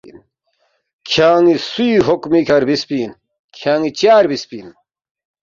”کھیان٘ی 1.09 1.55
سُوی 1.69 1.91
حکمی 2.07 2.41
کھہ 2.47 2.55
ربسفی 2.61 2.97
اِن؟ 3.03 3.11
کھیان٘ی 3.57 3.89
چا 3.99 4.13
ربسفی 4.23 4.57
اِن؟“ 4.61 4.69